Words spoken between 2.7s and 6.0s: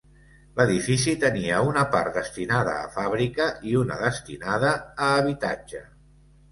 a fàbrica i una destinada a habitatge.